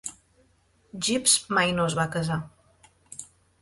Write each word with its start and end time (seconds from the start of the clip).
Gibbs 1.09 1.37
mai 1.59 1.77
no 1.77 1.87
es 1.93 1.99
va 2.03 2.09
casar. 2.19 2.43